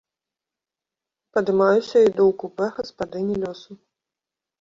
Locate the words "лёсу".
3.45-3.71